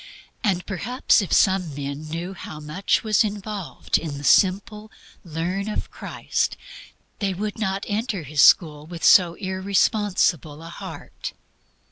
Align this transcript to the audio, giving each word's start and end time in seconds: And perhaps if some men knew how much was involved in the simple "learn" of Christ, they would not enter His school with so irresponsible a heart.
And 0.43 0.65
perhaps 0.65 1.21
if 1.21 1.31
some 1.31 1.75
men 1.75 2.09
knew 2.09 2.33
how 2.33 2.59
much 2.59 3.03
was 3.03 3.23
involved 3.23 3.99
in 3.99 4.17
the 4.17 4.23
simple 4.23 4.91
"learn" 5.23 5.69
of 5.69 5.91
Christ, 5.91 6.57
they 7.19 7.35
would 7.35 7.59
not 7.59 7.85
enter 7.87 8.23
His 8.23 8.41
school 8.41 8.87
with 8.87 9.03
so 9.03 9.35
irresponsible 9.35 10.63
a 10.63 10.69
heart. 10.69 11.33